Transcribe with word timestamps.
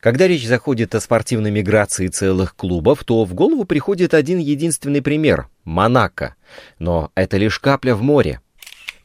Когда 0.00 0.26
речь 0.26 0.46
заходит 0.46 0.94
о 0.94 1.00
спортивной 1.00 1.50
миграции 1.50 2.08
целых 2.08 2.56
клубов, 2.56 3.04
то 3.04 3.24
в 3.24 3.34
голову 3.34 3.64
приходит 3.64 4.14
один 4.14 4.38
единственный 4.38 5.02
пример– 5.02 5.48
Монако. 5.64 6.36
Но 6.78 7.10
это 7.14 7.36
лишь 7.36 7.58
капля 7.58 7.94
в 7.94 8.02
море. 8.02 8.40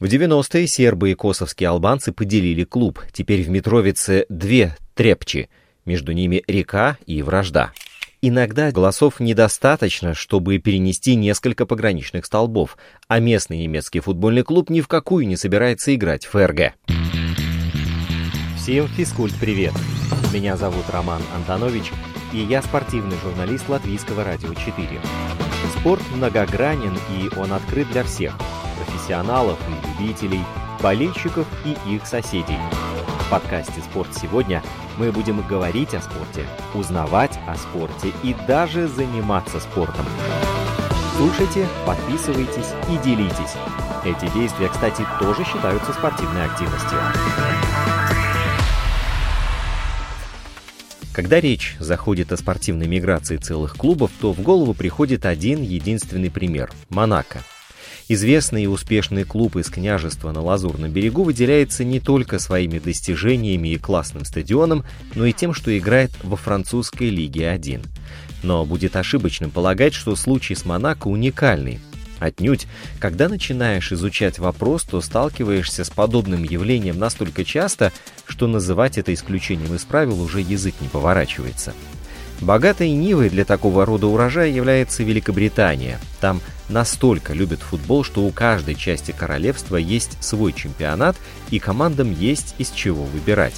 В 0.00 0.06
90-е 0.06 0.66
сербы 0.66 1.10
и 1.10 1.14
косовские 1.14 1.68
албанцы 1.68 2.12
поделили 2.12 2.64
клуб. 2.64 3.00
Теперь 3.12 3.42
в 3.42 3.50
Митровице 3.50 4.24
две 4.30 4.76
трепчи. 4.94 5.50
Между 5.84 6.12
ними 6.12 6.42
река 6.46 6.96
и 7.06 7.22
вражда. 7.22 7.72
Иногда 8.22 8.72
голосов 8.72 9.20
недостаточно, 9.20 10.14
чтобы 10.14 10.58
перенести 10.58 11.14
несколько 11.14 11.66
пограничных 11.66 12.24
столбов, 12.24 12.78
а 13.06 13.20
местный 13.20 13.58
немецкий 13.58 14.00
футбольный 14.00 14.42
клуб 14.42 14.70
ни 14.70 14.80
в 14.80 14.88
какую 14.88 15.28
не 15.28 15.36
собирается 15.36 15.94
играть 15.94 16.24
в 16.24 16.30
ФРГ. 16.30 16.72
Всем 18.66 18.88
физкульт-привет! 18.88 19.72
Меня 20.34 20.56
зовут 20.56 20.90
Роман 20.90 21.22
Антонович, 21.36 21.92
и 22.32 22.38
я 22.38 22.60
спортивный 22.62 23.16
журналист 23.22 23.68
Латвийского 23.68 24.24
радио 24.24 24.52
4. 24.54 24.88
Спорт 25.78 26.02
многогранен, 26.12 26.98
и 27.12 27.30
он 27.38 27.52
открыт 27.52 27.88
для 27.92 28.02
всех– 28.02 28.36
профессионалов 28.84 29.56
и 29.68 30.02
любителей, 30.02 30.40
болельщиков 30.82 31.46
и 31.64 31.76
их 31.94 32.04
соседей. 32.08 32.58
В 33.20 33.30
подкасте 33.30 33.80
«Спорт 33.88 34.08
сегодня» 34.20 34.64
мы 34.98 35.12
будем 35.12 35.46
говорить 35.46 35.94
о 35.94 36.00
спорте, 36.00 36.44
узнавать 36.74 37.38
о 37.46 37.54
спорте 37.54 38.12
и 38.24 38.34
даже 38.48 38.88
заниматься 38.88 39.60
спортом. 39.60 40.06
Слушайте, 41.16 41.68
подписывайтесь 41.86 42.72
и 42.90 42.96
делитесь. 42.96 43.54
Эти 44.04 44.28
действия, 44.34 44.68
кстати, 44.68 45.06
тоже 45.20 45.44
считаются 45.44 45.92
спортивной 45.92 46.46
активностью. 46.46 46.98
Когда 51.16 51.40
речь 51.40 51.76
заходит 51.80 52.30
о 52.32 52.36
спортивной 52.36 52.88
миграции 52.88 53.38
целых 53.38 53.74
клубов, 53.74 54.10
то 54.20 54.34
в 54.34 54.42
голову 54.42 54.74
приходит 54.74 55.24
один 55.24 55.62
единственный 55.62 56.30
пример– 56.30 56.70
Монако. 56.90 57.42
Известный 58.06 58.64
и 58.64 58.66
успешный 58.66 59.24
клуб 59.24 59.56
из 59.56 59.70
княжества 59.70 60.30
на 60.32 60.42
Лазурном 60.42 60.90
берегу 60.90 61.22
выделяется 61.22 61.84
не 61.84 62.00
только 62.00 62.38
своими 62.38 62.78
достижениями 62.78 63.68
и 63.70 63.78
классным 63.78 64.26
стадионом, 64.26 64.84
но 65.14 65.24
и 65.24 65.32
тем, 65.32 65.54
что 65.54 65.76
играет 65.76 66.10
во 66.22 66.36
французской 66.36 67.08
Лиге 67.08 67.48
1. 67.48 67.80
Но 68.42 68.66
будет 68.66 68.94
ошибочным 68.94 69.50
полагать, 69.50 69.94
что 69.94 70.16
случай 70.16 70.54
с 70.54 70.66
Монако 70.66 71.08
уникальный. 71.08 71.80
Отнюдь, 72.18 72.66
когда 72.98 73.28
начинаешь 73.28 73.92
изучать 73.92 74.38
вопрос, 74.38 74.84
то 74.84 75.00
сталкиваешься 75.00 75.84
с 75.84 75.90
подобным 75.90 76.42
явлением 76.44 76.98
настолько 76.98 77.44
часто, 77.44 77.92
что 78.26 78.46
называть 78.46 78.96
это 78.96 79.12
исключением 79.12 79.74
из 79.74 79.84
правил 79.84 80.20
уже 80.20 80.40
язык 80.40 80.74
не 80.80 80.88
поворачивается. 80.88 81.74
Богатой 82.40 82.90
нивой 82.90 83.30
для 83.30 83.44
такого 83.44 83.86
рода 83.86 84.06
урожая 84.06 84.48
является 84.48 85.02
Великобритания. 85.02 85.98
Там 86.20 86.40
настолько 86.68 87.32
любят 87.32 87.60
футбол, 87.60 88.04
что 88.04 88.24
у 88.24 88.30
каждой 88.30 88.74
части 88.74 89.12
королевства 89.16 89.76
есть 89.76 90.22
свой 90.22 90.52
чемпионат, 90.52 91.16
и 91.50 91.58
командам 91.58 92.12
есть 92.12 92.54
из 92.58 92.70
чего 92.70 93.04
выбирать. 93.04 93.54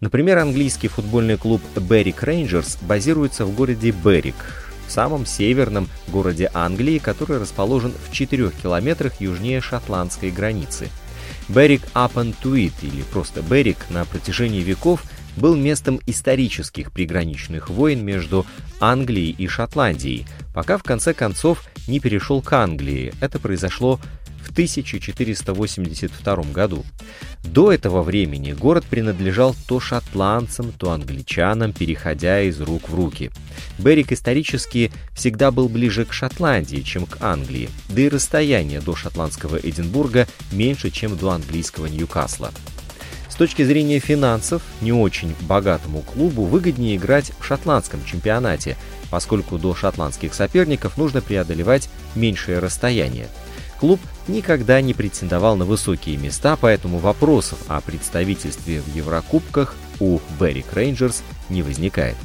Например, 0.00 0.38
английский 0.38 0.88
футбольный 0.88 1.36
клуб 1.36 1.60
Беррик 1.76 2.22
Рейнджерс 2.22 2.78
базируется 2.82 3.44
в 3.44 3.54
городе 3.54 3.90
Беррик, 3.90 4.69
в 4.90 4.92
самом 4.92 5.24
северном 5.24 5.88
городе 6.08 6.50
Англии, 6.52 6.98
который 6.98 7.38
расположен 7.38 7.92
в 7.92 8.12
4 8.12 8.50
километрах 8.50 9.20
южнее 9.20 9.60
шотландской 9.60 10.32
границы. 10.32 10.88
Беррик 11.48 11.82
Апан 11.92 12.32
Туит, 12.32 12.72
или 12.82 13.02
просто 13.02 13.40
Беррик, 13.40 13.86
на 13.90 14.04
протяжении 14.04 14.62
веков 14.62 15.04
был 15.36 15.54
местом 15.54 16.00
исторических 16.06 16.90
приграничных 16.90 17.70
войн 17.70 18.04
между 18.04 18.44
Англией 18.80 19.30
и 19.30 19.46
Шотландией, 19.46 20.26
пока 20.52 20.76
в 20.76 20.82
конце 20.82 21.14
концов 21.14 21.62
не 21.86 22.00
перешел 22.00 22.42
к 22.42 22.52
Англии. 22.52 23.14
Это 23.20 23.38
произошло 23.38 24.00
в 24.50 24.52
1482 24.52 26.36
году. 26.52 26.84
До 27.44 27.72
этого 27.72 28.02
времени 28.02 28.52
город 28.52 28.84
принадлежал 28.84 29.54
то 29.68 29.78
шотландцам, 29.78 30.72
то 30.72 30.90
англичанам, 30.90 31.72
переходя 31.72 32.42
из 32.42 32.60
рук 32.60 32.88
в 32.88 32.94
руки. 32.94 33.30
Берик 33.78 34.10
исторически 34.10 34.90
всегда 35.14 35.52
был 35.52 35.68
ближе 35.68 36.04
к 36.04 36.12
Шотландии, 36.12 36.80
чем 36.80 37.06
к 37.06 37.18
Англии, 37.20 37.70
да 37.88 38.02
и 38.02 38.08
расстояние 38.08 38.80
до 38.80 38.96
шотландского 38.96 39.56
Эдинбурга 39.56 40.26
меньше, 40.50 40.90
чем 40.90 41.16
до 41.16 41.30
английского 41.30 41.86
Ньюкасла. 41.86 42.50
С 43.28 43.36
точки 43.36 43.62
зрения 43.62 44.00
финансов, 44.00 44.62
не 44.80 44.92
очень 44.92 45.34
богатому 45.42 46.02
клубу 46.02 46.44
выгоднее 46.44 46.96
играть 46.96 47.32
в 47.38 47.44
шотландском 47.44 48.04
чемпионате, 48.04 48.76
поскольку 49.10 49.58
до 49.58 49.74
шотландских 49.76 50.34
соперников 50.34 50.98
нужно 50.98 51.22
преодолевать 51.22 51.88
меньшее 52.16 52.58
расстояние– 52.58 53.28
Клуб 53.80 53.98
никогда 54.28 54.82
не 54.82 54.92
претендовал 54.92 55.56
на 55.56 55.64
высокие 55.64 56.18
места, 56.18 56.56
поэтому 56.60 56.98
вопросов 56.98 57.58
о 57.66 57.80
представительстве 57.80 58.82
в 58.82 58.94
Еврокубках 58.94 59.74
у 60.00 60.20
Беррик 60.38 60.74
Рейнджерс 60.74 61.22
не 61.48 61.62
возникает. 61.62 62.16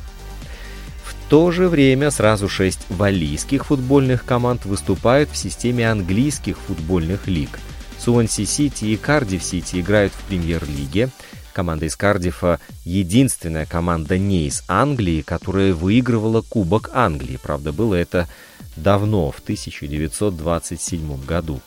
В 1.03 1.29
то 1.29 1.51
же 1.51 1.69
время 1.69 2.11
сразу 2.11 2.49
шесть 2.49 2.81
валлийских 2.89 3.67
футбольных 3.67 4.25
команд 4.25 4.65
выступают 4.65 5.29
в 5.31 5.37
системе 5.37 5.89
английских 5.89 6.57
футбольных 6.59 7.27
лиг. 7.27 7.57
Суонси 7.99 8.43
Сити 8.45 8.85
и 8.85 8.97
Кардив 8.97 9.41
Сити 9.41 9.79
играют 9.79 10.11
в 10.13 10.21
премьер-лиге. 10.27 11.09
Команда 11.53 11.85
из 11.85 11.95
Кардифа— 11.95 12.59
единственная 12.83 13.65
команда 13.65 14.17
не 14.17 14.47
из 14.47 14.63
Англии, 14.67 15.21
которая 15.21 15.73
выигрывала 15.73 16.41
Кубок 16.41 16.89
Англии. 16.93 17.39
Правда, 17.41 17.71
было 17.71 17.95
это 17.95 18.27
давно, 18.75 19.31
в 19.31 19.39
1927 19.39 21.25
году. 21.25 21.61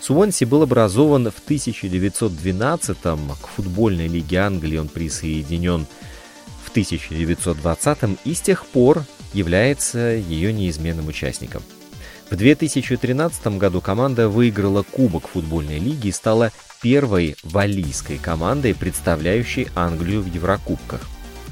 Суонси 0.00 0.44
был 0.44 0.62
образован 0.62 1.30
в 1.30 1.38
1912 1.44 2.96
к 2.98 3.46
футбольной 3.46 4.08
лиге 4.08 4.38
Англии 4.38 4.78
он 4.78 4.88
присоединен 4.88 5.86
в 6.64 6.70
1920 6.70 8.18
и 8.24 8.34
с 8.34 8.40
тех 8.40 8.66
пор 8.66 9.04
является 9.32 9.98
ее 9.98 10.52
неизменным 10.52 11.08
участником. 11.08 11.62
В 12.30 12.36
2013 12.36 13.58
году 13.58 13.80
команда 13.80 14.28
выиграла 14.28 14.82
Кубок 14.82 15.28
футбольной 15.28 15.78
лиги 15.78 16.08
и 16.08 16.12
стала 16.12 16.50
первой 16.80 17.36
валийской 17.42 18.18
командой, 18.18 18.74
представляющей 18.74 19.68
Англию 19.74 20.22
в 20.22 20.26
Еврокубках. 20.26 21.02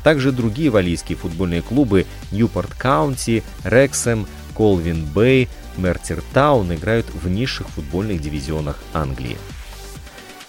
Также 0.02 0.32
другие 0.32 0.70
валийские 0.70 1.18
футбольные 1.18 1.60
клубы 1.60 2.06
Ньюпорт 2.32 2.72
Каунти, 2.74 3.42
Рексем, 3.62 4.26
Колвин 4.60 5.06
Бэй, 5.06 5.48
Мертир 5.78 6.22
Таун 6.34 6.74
играют 6.74 7.06
в 7.14 7.26
низших 7.30 7.70
футбольных 7.70 8.20
дивизионах 8.20 8.76
Англии. 8.92 9.38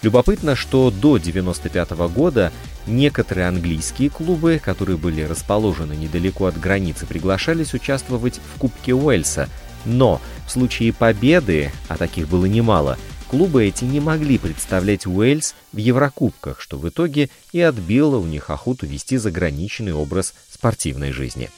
Любопытно, 0.02 0.58
что 0.58 0.92
до 0.92 1.14
1995 1.14 1.92
года 2.14 2.52
некоторые 2.88 3.48
английские 3.48 4.10
клубы, 4.10 4.60
которые 4.62 4.98
были 4.98 5.22
расположены 5.22 5.94
недалеко 5.94 6.48
от 6.48 6.60
границы, 6.60 7.06
приглашались 7.06 7.74
участвовать 7.74 8.42
в 8.54 8.60
Кубке 8.60 8.94
Уэльса, 8.94 9.48
но 9.86 10.20
в 10.46 10.52
случае 10.52 10.92
победы, 10.92 11.72
а 11.88 11.96
таких 11.96 12.28
было 12.28 12.48
немало, 12.48 12.98
клубы 13.30 13.64
эти 13.64 13.86
не 13.86 14.02
могли 14.02 14.38
представлять 14.40 15.08
Уэльс 15.08 15.56
в 15.72 15.78
Еврокубках, 15.78 16.60
что 16.60 16.78
в 16.78 16.90
итоге 16.90 17.30
и 17.54 17.62
отбило 17.62 18.18
у 18.18 18.26
них 18.26 18.50
охоту 18.50 18.86
вести 18.86 19.16
заграничный 19.16 19.94
образ 19.94 20.34
спортивной 20.50 21.14
жизни. 21.14 21.50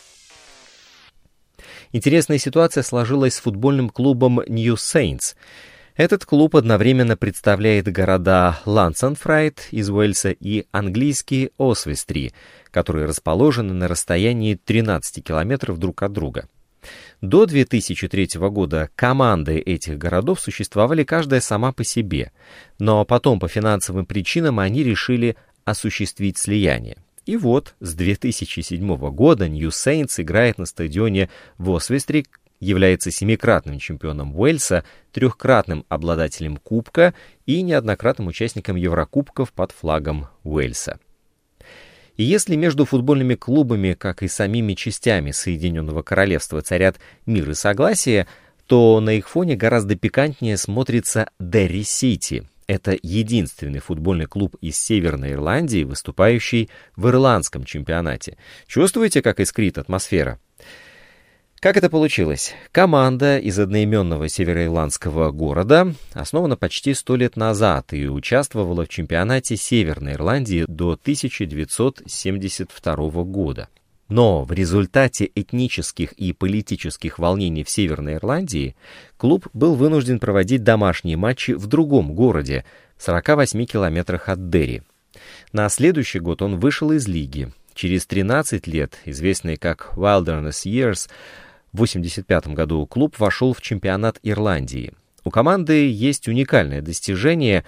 Интересная 1.93 2.39
ситуация 2.39 2.81
сложилась 2.81 3.35
с 3.35 3.39
футбольным 3.39 3.87
клубом 3.87 4.41
New 4.47 4.73
Saints. 4.73 5.35
Этот 5.95 6.25
клуб 6.25 6.55
одновременно 6.55 7.15
представляет 7.15 7.85
города 7.85 8.59
Лансенфрайт 8.65 9.67
из 9.69 9.91
Уэльса 9.91 10.31
и 10.31 10.65
английские 10.71 11.51
Освестри, 11.59 12.33
которые 12.71 13.05
расположены 13.05 13.75
на 13.75 13.87
расстоянии 13.87 14.55
13 14.55 15.23
километров 15.23 15.77
друг 15.77 16.01
от 16.01 16.11
друга. 16.11 16.49
До 17.21 17.45
2003 17.45 18.39
года 18.49 18.89
команды 18.95 19.59
этих 19.59 19.99
городов 19.99 20.41
существовали 20.41 21.03
каждая 21.03 21.41
сама 21.41 21.73
по 21.73 21.83
себе, 21.83 22.31
но 22.79 23.05
потом 23.05 23.39
по 23.39 23.47
финансовым 23.47 24.07
причинам 24.07 24.59
они 24.59 24.81
решили 24.81 25.37
осуществить 25.63 26.39
слияние. 26.39 27.02
И 27.25 27.37
вот 27.37 27.75
с 27.79 27.93
2007 27.93 28.97
года 29.11 29.47
Нью 29.47 29.71
Сейнтс 29.71 30.19
играет 30.19 30.57
на 30.57 30.65
стадионе 30.65 31.29
в 31.57 31.73
Освестри, 31.73 32.25
является 32.59 33.11
семикратным 33.11 33.79
чемпионом 33.79 34.37
Уэльса, 34.37 34.83
трехкратным 35.11 35.85
обладателем 35.89 36.57
Кубка 36.57 37.13
и 37.45 37.61
неоднократным 37.61 38.27
участником 38.27 38.75
Еврокубков 38.75 39.53
под 39.53 39.71
флагом 39.71 40.27
Уэльса. 40.43 40.99
И 42.15 42.23
если 42.23 42.55
между 42.55 42.85
футбольными 42.85 43.35
клубами, 43.35 43.93
как 43.93 44.21
и 44.21 44.27
самими 44.27 44.73
частями 44.73 45.31
Соединенного 45.31 46.03
Королевства, 46.03 46.61
царят 46.61 46.99
мир 47.25 47.49
и 47.49 47.53
согласие, 47.53 48.27
то 48.67 48.99
на 48.99 49.11
их 49.11 49.27
фоне 49.29 49.55
гораздо 49.55 49.95
пикантнее 49.95 50.57
смотрится 50.57 51.29
Дерри 51.39 51.83
Сити. 51.83 52.47
Это 52.73 52.97
единственный 53.03 53.77
футбольный 53.77 54.25
клуб 54.25 54.55
из 54.59 54.79
Северной 54.79 55.33
Ирландии, 55.33 55.83
выступающий 55.83 56.71
в 56.95 57.07
ирландском 57.07 57.65
чемпионате. 57.65 58.35
Чувствуете, 58.65 59.21
как 59.21 59.39
искрит 59.39 59.77
атмосфера? 59.77 60.39
Как 61.59 61.77
это 61.77 61.91
получилось? 61.91 62.55
Команда 62.71 63.37
из 63.37 63.59
одноименного 63.59 64.27
североирландского 64.27 65.29
города 65.29 65.93
основана 66.13 66.57
почти 66.57 66.95
сто 66.95 67.15
лет 67.15 67.37
назад 67.37 67.93
и 67.93 68.07
участвовала 68.07 68.85
в 68.85 68.89
чемпионате 68.89 69.55
Северной 69.55 70.13
Ирландии 70.13 70.65
до 70.67 70.93
1972 70.93 73.23
года. 73.23 73.69
Но 74.13 74.43
в 74.43 74.51
результате 74.51 75.27
этнических 75.33 76.11
и 76.11 76.33
политических 76.33 77.17
волнений 77.17 77.63
в 77.63 77.69
Северной 77.71 78.13
Ирландии 78.13 78.75
клуб 79.17 79.47
был 79.53 79.73
вынужден 79.73 80.19
проводить 80.19 80.63
домашние 80.63 81.17
матчи 81.17 81.53
в 81.53 81.65
другом 81.65 82.13
городе, 82.13 82.63
в 82.95 83.01
48 83.01 83.65
километрах 83.65 84.29
от 84.29 84.51
Дерри. 84.51 84.83
На 85.51 85.67
следующий 85.69 86.19
год 86.19 86.43
он 86.43 86.59
вышел 86.59 86.91
из 86.91 87.07
лиги. 87.07 87.51
Через 87.73 88.05
13 88.05 88.67
лет, 88.67 88.99
известный 89.05 89.55
как 89.55 89.93
Wilderness 89.95 90.67
Years, 90.67 91.09
в 91.71 91.81
1985 91.81 92.49
году 92.49 92.85
клуб 92.85 93.17
вошел 93.17 93.55
в 93.55 93.61
чемпионат 93.61 94.19
Ирландии. 94.21 94.93
У 95.23 95.31
команды 95.31 95.89
есть 95.89 96.27
уникальное 96.27 96.83
достижение. 96.83 97.65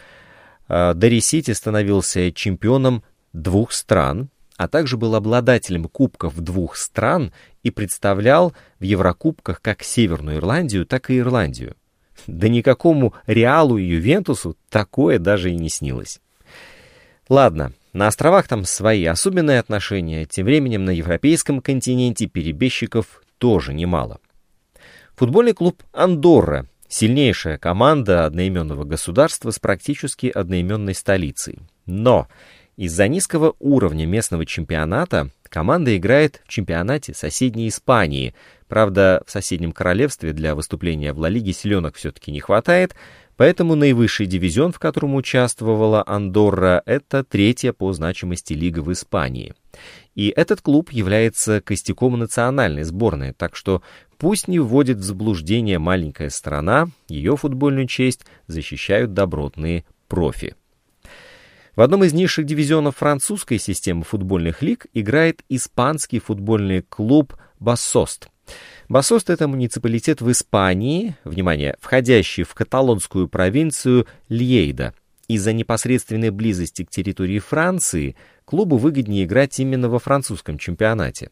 А, 0.67 0.93
Дерри 0.93 1.21
Сити 1.21 1.53
становился 1.53 2.31
чемпионом 2.31 3.03
двух 3.33 3.71
стран, 3.71 4.29
а 4.57 4.67
также 4.67 4.97
был 4.97 5.15
обладателем 5.15 5.85
кубков 5.85 6.39
двух 6.39 6.77
стран 6.77 7.33
и 7.63 7.71
представлял 7.71 8.53
в 8.79 8.83
Еврокубках 8.83 9.61
как 9.61 9.83
Северную 9.83 10.37
Ирландию, 10.37 10.85
так 10.85 11.09
и 11.09 11.19
Ирландию. 11.19 11.75
Да 12.27 12.47
никакому 12.47 13.13
Реалу 13.27 13.77
и 13.77 13.85
Ювентусу 13.85 14.57
такое 14.69 15.19
даже 15.19 15.51
и 15.51 15.55
не 15.55 15.69
снилось. 15.69 16.21
Ладно, 17.27 17.73
на 17.93 18.07
островах 18.07 18.47
там 18.47 18.65
свои 18.65 19.05
особенные 19.05 19.59
отношения, 19.59 20.25
тем 20.25 20.45
временем 20.45 20.85
на 20.85 20.91
европейском 20.91 21.61
континенте 21.61 22.27
перебежчиков 22.27 23.21
тоже 23.37 23.73
немало. 23.73 24.19
Футбольный 25.15 25.53
клуб 25.53 25.83
«Андорра»— 25.91 26.67
сильнейшая 26.87 27.57
команда 27.57 28.25
одноименного 28.25 28.83
государства 28.83 29.51
с 29.51 29.59
практически 29.59 30.27
одноименной 30.27 30.93
столицей. 30.93 31.59
Но 31.85 32.27
из-за 32.77 33.07
низкого 33.07 33.55
уровня 33.59 34.05
местного 34.05 34.45
чемпионата 34.45 35.29
команда 35.43 35.95
играет 35.95 36.41
в 36.45 36.49
чемпионате 36.49 37.13
соседней 37.13 37.69
Испании. 37.69 38.35
Правда, 38.67 39.23
в 39.25 39.31
соседнем 39.31 39.71
королевстве 39.71 40.33
для 40.33 40.55
выступления 40.55 41.13
в 41.13 41.19
Ла 41.19 41.29
Лиге 41.29 41.53
силенок 41.53 41.95
все-таки 41.95 42.31
не 42.31 42.41
хватает, 42.41 42.93
поэтому 43.37 43.75
наивысший 43.75 44.25
дивизион, 44.25 44.73
в 44.73 44.79
котором 44.79 45.15
участвовала 45.15 46.03
Андорра, 46.05 46.81
это 46.85 47.23
третья 47.23 47.71
по 47.71 47.93
значимости 47.93 48.53
лига 48.53 48.79
в 48.79 48.91
Испании. 48.91 49.53
И 50.13 50.27
этот 50.35 50.61
клуб 50.61 50.91
является 50.91 51.61
костяком 51.61 52.19
национальной 52.19 52.83
сборной, 52.83 53.31
так 53.31 53.55
что 53.55 53.81
пусть 54.17 54.47
не 54.47 54.59
вводит 54.59 54.97
в 54.97 55.03
заблуждение 55.03 55.79
маленькая 55.79 56.29
страна, 56.29 56.89
ее 57.07 57.37
футбольную 57.37 57.87
честь 57.87 58.25
защищают 58.47 59.13
добротные 59.13 59.85
профи. 60.07 60.55
В 61.75 61.81
одном 61.81 62.05
из 62.05 62.13
низших 62.13 62.45
дивизионов 62.45 62.97
французской 62.97 63.59
системы 63.59 64.03
футбольных 64.03 64.61
лиг 64.61 64.85
играет 64.93 65.43
испанский 65.49 66.19
футбольный 66.19 66.81
клуб 66.81 67.35
«Бассост». 67.59 68.29
Бассост— 68.87 69.29
это 69.31 69.49
муниципалитет 69.49 70.21
в 70.21 70.31
Испании, 70.31 71.17
внимание, 71.25 71.75
входящий 71.81 72.43
в 72.43 72.53
каталонскую 72.53 73.27
провинцию 73.27 74.07
Льейда. 74.29 74.93
Из-за 75.27 75.51
непосредственной 75.51 76.29
близости 76.29 76.85
к 76.85 76.89
территории 76.89 77.39
Франции 77.39 78.15
клубу 78.45 78.77
выгоднее 78.77 79.25
играть 79.25 79.59
именно 79.59 79.89
во 79.89 79.99
французском 79.99 80.57
чемпионате. 80.57 81.29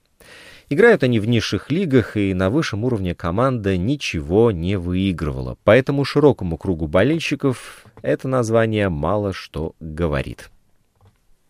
Играют 0.74 1.04
они 1.04 1.20
в 1.20 1.28
низших 1.28 1.70
лигах, 1.70 2.18
и 2.18 2.34
на 2.34 2.50
высшем 2.50 2.84
уровне 2.84 3.14
команда 3.14 3.78
ничего 3.78 4.50
не 4.50 4.76
выигрывала, 4.76 5.56
поэтому 5.64 6.04
широкому 6.04 6.58
кругу 6.58 6.88
болельщиков 6.88 7.86
это 8.02 8.28
название 8.28 8.90
мало 8.90 9.34
что 9.34 9.76
говорит. 9.80 10.50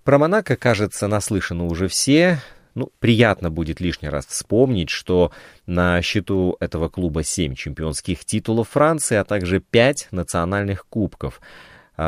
Про 0.03 0.17
Монако, 0.17 0.57
кажется, 0.57 1.07
наслышаны 1.07 1.63
уже 1.63 1.87
все. 1.87 2.41
Ну, 2.75 2.91
приятно 2.99 3.49
будет 3.49 3.79
лишний 3.79 4.09
раз 4.09 4.25
вспомнить, 4.25 4.89
что 4.89 5.31
на 5.65 6.01
счету 6.01 6.57
этого 6.59 6.89
клуба 6.89 7.23
7 7.23 7.55
чемпионских 7.55 8.25
титулов 8.25 8.71
Франции, 8.71 9.15
а 9.15 9.23
также 9.23 9.61
5 9.61 10.09
национальных 10.11 10.85
кубков– 10.87 11.39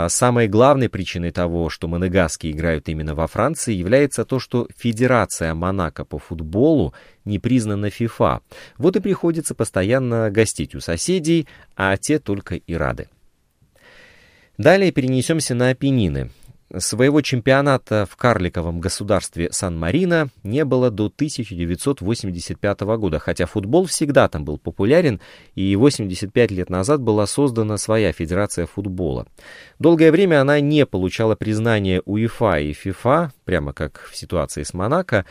самой 0.07 0.47
главной 0.47 0.89
причиной 0.89 1.31
того, 1.31 1.69
что 1.69 1.87
монегаски 1.87 2.51
играют 2.51 2.89
именно 2.89 3.13
во 3.15 3.27
Франции, 3.27 3.73
является 3.73 4.25
то, 4.25 4.39
что 4.39 4.67
Федерация 4.75 5.53
Монако 5.53 6.05
по 6.05 6.17
футболу 6.17 6.93
не 7.23 7.39
признана 7.39 7.89
ФИФА. 7.89 8.41
Вот 8.77 8.95
и 8.95 8.99
приходится 8.99 9.53
постоянно 9.53 10.31
гостить 10.31 10.75
у 10.75 10.79
соседей, 10.79 11.47
а 11.75 11.97
те 11.97 12.19
только 12.19 12.55
и 12.55 12.73
рады. 12.73 13.09
Далее 14.57 14.91
перенесемся 14.91 15.53
на 15.53 15.69
Апеннины. 15.69 16.31
Своего 16.75 17.21
чемпионата 17.21 18.07
в 18.09 18.15
карликовом 18.15 18.81
государстве 18.81 19.49
Сан-Марино 19.51 20.29
не 20.43 20.65
было 20.65 20.89
до 20.89 21.05
1985 21.05 22.81
года, 22.81 23.19
хотя 23.19 23.45
футбол 23.45 23.85
всегда 23.85 24.27
там 24.27 24.45
был 24.45 24.57
популярен, 24.57 25.21
и 25.53 25.75
85 25.75 26.51
лет 26.51 26.71
назад 26.71 27.01
была 27.01 27.27
создана 27.27 27.77
своя 27.77 28.11
федерация 28.11 28.65
футбола. 28.65 29.27
Долгое 29.77 30.11
время 30.11 30.41
она 30.41 30.59
не 30.59 30.87
получала 30.87 31.35
признания 31.35 32.01
УЕФА 32.03 32.59
и 32.61 32.73
ФИФА, 32.73 33.31
прямо 33.45 33.71
как 33.71 34.09
в 34.11 34.17
ситуации 34.17 34.63
с 34.63 34.73
Монако, 34.73 35.25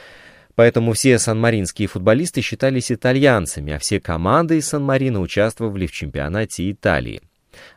Поэтому 0.56 0.92
все 0.92 1.18
санмаринские 1.18 1.88
футболисты 1.88 2.40
считались 2.40 2.92
итальянцами, 2.92 3.72
а 3.72 3.80
все 3.80 4.00
команды 4.00 4.58
из 4.58 4.68
Сан-Марино 4.68 5.20
участвовали 5.20 5.88
в 5.88 5.90
чемпионате 5.90 6.70
Италии. 6.70 7.22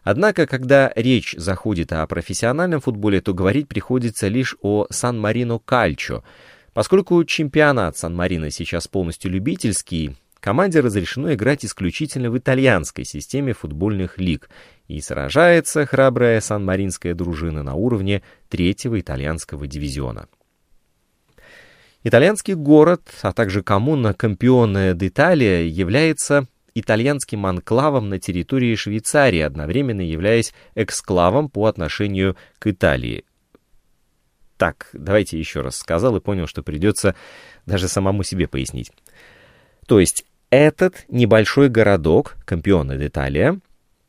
Однако, 0.03 0.47
когда 0.47 0.91
речь 0.95 1.35
заходит 1.37 1.93
о 1.93 2.05
профессиональном 2.07 2.81
футболе, 2.81 3.21
то 3.21 3.33
говорить 3.33 3.67
приходится 3.67 4.27
лишь 4.27 4.55
о 4.61 4.87
Сан-Марино 4.89 5.59
Кальчо. 5.59 6.23
Поскольку 6.73 7.23
чемпионат 7.23 7.97
Сан-Марино 7.97 8.51
сейчас 8.51 8.87
полностью 8.87 9.31
любительский, 9.31 10.15
команде 10.39 10.79
разрешено 10.79 11.33
играть 11.33 11.65
исключительно 11.65 12.29
в 12.29 12.37
итальянской 12.37 13.03
системе 13.03 13.53
футбольных 13.53 14.17
лиг, 14.17 14.49
и 14.87 15.01
сражается 15.01 15.85
храбрая 15.85 16.39
сан-маринская 16.39 17.13
дружина 17.13 17.63
на 17.63 17.73
уровне 17.73 18.23
третьего 18.49 18.99
итальянского 18.99 19.67
дивизиона. 19.67 20.27
Итальянский 22.03 22.53
город, 22.53 23.01
а 23.21 23.33
также 23.33 23.63
коммуна 23.63 24.13
Кампионе 24.13 24.91
d'Italia 24.91 25.67
является 25.67 26.47
итальянским 26.79 27.45
анклавом 27.45 28.09
на 28.09 28.19
территории 28.19 28.75
Швейцарии, 28.75 29.39
одновременно 29.39 30.01
являясь 30.01 30.53
эксклавом 30.75 31.49
по 31.49 31.65
отношению 31.65 32.35
к 32.59 32.67
Италии. 32.67 33.25
Так, 34.57 34.89
давайте 34.93 35.37
еще 35.37 35.61
раз 35.61 35.77
сказал 35.77 36.15
и 36.17 36.21
понял, 36.21 36.47
что 36.47 36.63
придется 36.63 37.15
даже 37.65 37.87
самому 37.87 38.23
себе 38.23 38.47
пояснить. 38.47 38.91
То 39.87 39.99
есть 39.99 40.25
этот 40.49 41.05
небольшой 41.09 41.69
городок, 41.69 42.37
Кампионе 42.45 42.95
d'Italia, 42.95 43.59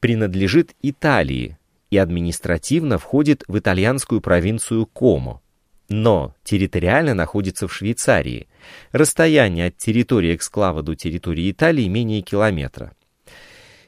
принадлежит 0.01 0.75
Италии 0.83 1.59
и 1.91 1.99
административно 1.99 2.99
входит 2.99 3.45
в 3.49 3.59
итальянскую 3.59 4.21
провинцию 4.21 4.87
Комо 4.87 5.41
но 5.89 6.35
территориально 6.45 7.15
находится 7.15 7.67
в 7.67 7.75
Швейцарии. 7.75 8.48
Расстояние 8.93 9.69
от 9.69 9.77
территории 9.77 10.35
эксклава 10.35 10.83
до 10.83 10.95
территории 10.95 11.51
Италии 11.51 11.89
менее 11.89 12.23
километра. 12.23 12.93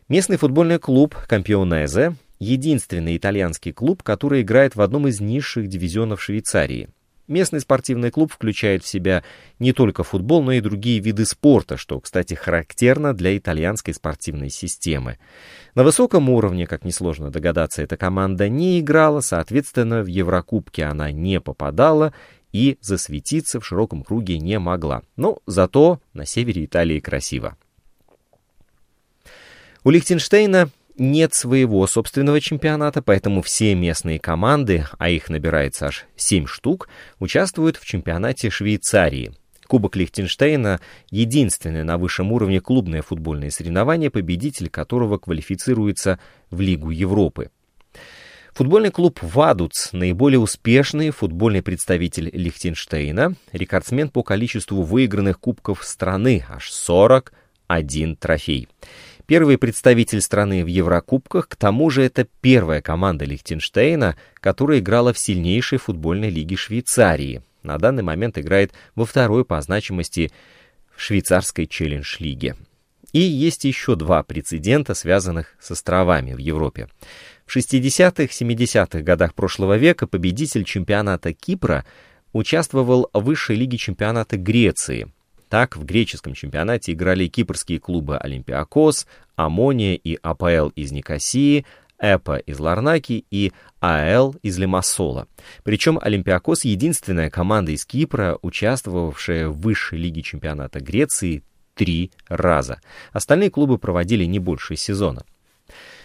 Местный 0.09 0.37
футбольный 0.37 0.79
клуб 0.79 1.15
Кампионезе– 1.29 2.15
единственный 2.39 3.17
итальянский 3.17 3.73
клуб, 3.73 4.03
который 4.03 4.43
играет 4.43 4.77
в 4.77 4.81
одном 4.81 5.07
из 5.09 5.21
низших 5.21 5.69
дивизионов 5.69 6.23
Швейцарии– 6.23 6.89
Местный 7.31 7.61
спортивный 7.61 8.11
клуб 8.11 8.33
включает 8.33 8.83
в 8.83 8.89
себя 8.89 9.23
не 9.61 9.73
только 9.73 10.03
футбол, 10.03 10.43
но 10.43 10.51
и 10.51 10.61
другие 10.61 10.99
виды 10.99 11.25
спорта, 11.25 11.77
что, 11.77 12.01
кстати, 12.01 12.35
характерно 12.35 13.15
для 13.15 13.39
итальянской 13.39 13.95
спортивной 13.95 14.51
системы. 14.51 15.17
На 15.77 15.85
высоком 15.85 16.29
уровне, 16.29 16.67
как 16.67 16.85
несложно 16.85 17.31
догадаться, 17.31 17.83
эта 17.83 17.97
команда 17.97 18.49
не 18.49 18.81
играла, 18.81 19.21
соответственно, 19.21 20.03
в 20.03 20.07
Еврокубке 20.07 20.83
она 20.83 21.13
не 21.13 21.41
попадала 21.41 22.13
и 22.53 22.79
засветиться 22.81 23.61
в 23.61 23.67
широком 23.67 24.03
круге 24.03 24.39
не 24.39 24.59
могла. 24.59 25.03
Но 25.17 25.39
зато 25.47 26.01
на 26.13 26.27
севере 26.27 26.65
Италии 26.65 27.01
красиво. 27.01 27.57
У 29.83 29.91
Лихтенштейна 29.91 30.71
нет 30.99 31.33
своего 31.33 31.87
собственного 31.87 32.41
чемпионата, 32.41 33.01
поэтому 33.01 33.41
все 33.41 33.75
местные 33.75 34.19
команды, 34.19 34.85
а 34.99 35.09
их 35.09 35.31
набирается 35.31 35.87
аж 35.87 36.07
7 36.17 36.47
штук, 36.47 36.89
участвуют 37.19 37.79
в 37.79 37.87
чемпионате 37.87 38.51
Швейцарии. 38.51 39.33
Кубок 39.67 39.97
Лихтенштейна— 39.97 40.81
единственное 41.11 41.85
на 41.85 41.97
высшем 41.97 42.33
уровне 42.33 42.61
клубное 42.61 43.03
футбольное 43.03 43.51
соревнование, 43.51 44.11
победитель 44.11 44.69
которого 44.69 45.17
квалифицируется 45.17 46.19
в 46.51 46.61
Лигу 46.61 46.91
Европы. 46.91 47.51
Футбольный 48.55 48.91
клуб 48.91 49.21
«Вадуц»— 49.23 49.91
наиболее 49.93 50.39
успешный 50.39 51.11
футбольный 51.11 51.63
представитель 51.63 52.31
Лихтенштейна, 52.33 53.35
рекордсмен 53.53 54.09
по 54.09 54.23
количеству 54.23 54.83
выигранных 54.83 55.39
кубков 55.39 55.85
страны, 55.85 56.45
аж 56.49 56.71
41 56.71 58.17
трофей. 58.17 58.69
Первый 59.27 59.59
представитель 59.59 60.21
страны 60.21 60.65
в 60.65 60.67
Еврокубках, 60.67 61.49
к 61.49 61.55
тому 61.55 61.89
же 61.89 62.03
это 62.03 62.27
первая 62.41 62.83
команда 62.83 63.25
Лихтенштейна, 63.25 64.17
которая 64.35 64.81
играла 64.81 65.13
в 65.13 65.19
сильнейшей 65.19 65.79
футбольной 65.79 66.31
лиге 66.31 66.57
Швейцарии. 66.57 67.43
На 67.63 67.79
данный 67.79 68.03
момент 68.03 68.37
играет 68.39 68.73
во 68.97 69.05
второй 69.05 69.45
по 69.45 69.61
значимости 69.61 70.33
швейцарской 70.97 71.67
челлендж-лиге. 71.69 72.57
И 73.13 73.21
есть 73.21 73.65
еще 73.65 73.97
два 73.97 74.23
прецедента, 74.23 74.95
связанных 74.95 75.55
с 75.61 75.71
островами 75.71 76.33
в 76.33 76.39
Европе. 76.39 76.89
В 77.51 77.57
60-х, 77.57 78.27
70-х 78.27 79.01
годах 79.01 79.35
прошлого 79.35 79.77
века 79.77 80.07
победитель 80.07 80.63
чемпионата 80.63 81.33
Кипра 81.33 81.85
участвовал 82.33 83.11
в 83.13 83.25
высшей 83.25 83.57
лиге 83.57 83.77
чемпионата 83.77 84.37
Греции– 84.37 85.09
так, 85.49 85.77
в 85.77 85.85
греческом 85.85 86.35
чемпионате 86.35 86.93
играли 86.93 87.27
кипрские 87.27 87.81
клубы 87.81 88.17
«Олимпиакос», 88.19 89.09
«Омония» 89.35 89.97
и 89.97 90.17
«АПОЭЛ» 90.23 90.69
из 90.77 90.93
Никосии, 90.93 91.67
«ЭПА» 91.99 92.37
из 92.37 92.61
Ларнаки 92.61 93.25
и 93.33 93.53
«АЕЛ» 93.81 94.37
из 94.45 94.57
Лимассола. 94.57 95.27
Причем 95.65 95.99
«Олимпиакос»— 96.01 96.65
единственная 96.65 97.31
команда 97.31 97.73
из 97.73 97.85
Кипра, 97.85 98.39
участвовавшая 98.43 99.49
в 99.49 99.59
высшей 99.59 99.99
лиге 99.99 100.23
чемпионата 100.23 100.79
Греции 100.79 101.43
три 101.75 102.13
раза. 102.29 102.81
Остальные 103.11 103.51
клубы 103.51 103.77
проводили 103.79 104.25
не 104.25 104.39
больше 104.39 104.77
сезона. 104.77 105.25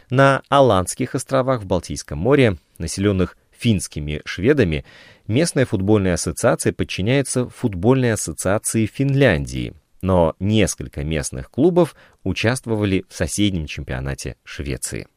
На 0.10 0.44
Аландских 0.50 1.16
островах 1.16 1.62
в 1.62 1.66
Балтийском 1.66 2.20
море, 2.20 2.58
населенных 2.78 3.38
финскими 3.52 4.22
шведами, 4.26 4.86
местная 5.28 5.66
футбольная 5.66 6.14
ассоциация 6.14 6.74
подчиняется 6.74 7.50
футбольной 7.50 8.14
ассоциации 8.14 8.86
Финляндии, 8.86 9.74
но 10.02 10.36
несколько 10.40 11.04
местных 11.04 11.50
клубов 11.50 11.96
участвовали 12.24 13.06
в 13.10 13.16
соседнем 13.16 13.66
чемпионате 13.66 14.36
Швеции. 14.44 15.08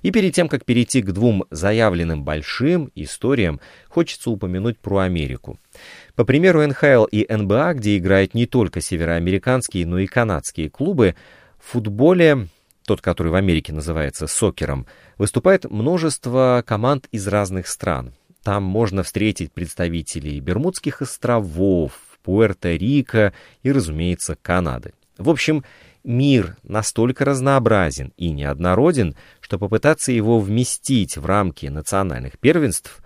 И 0.00 0.10
перед 0.10 0.34
тем, 0.34 0.48
как 0.48 0.64
перейти 0.64 1.02
к 1.02 1.12
двум 1.12 1.44
заявленным 1.50 2.24
большим 2.24 2.90
историям, 2.96 3.60
хочется 3.88 4.30
упомянуть 4.30 4.80
про 4.80 4.98
Америку. 4.98 5.60
По 6.16 6.24
примеру 6.24 6.66
НХЛ 6.66 7.04
и 7.04 7.32
НБА, 7.32 7.74
где 7.74 7.96
играют 7.96 8.34
не 8.34 8.46
только 8.46 8.80
североамериканские, 8.80 9.86
но 9.86 10.00
и 10.00 10.08
канадские 10.08 10.68
клубы, 10.68 11.14
в 11.60 11.70
футболе 11.70 12.48
тот, 12.84 13.00
который 13.00 13.28
в 13.28 13.34
Америке 13.34 13.72
называется 13.72 14.26
сокером, 14.26 14.86
выступает 15.18 15.70
множество 15.70 16.62
команд 16.66 17.08
из 17.12 17.26
разных 17.28 17.66
стран. 17.66 18.14
Там 18.42 18.64
можно 18.64 19.02
встретить 19.02 19.52
представителей 19.52 20.40
Бермудских 20.40 21.00
островов, 21.02 21.92
Пуэрто-Рико 22.24 23.32
и, 23.62 23.72
разумеется, 23.72 24.36
Канады. 24.40 24.94
В 25.16 25.30
общем, 25.30 25.64
мир 26.02 26.56
настолько 26.62 27.24
разнообразен 27.24 28.12
и 28.16 28.30
неоднороден, 28.30 29.14
что 29.40 29.58
попытаться 29.58 30.10
его 30.10 30.40
вместить 30.40 31.16
в 31.16 31.26
рамки 31.26 31.66
национальных 31.66 32.38
первенств 32.38 33.02